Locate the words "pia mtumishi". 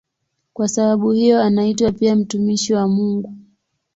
1.91-2.73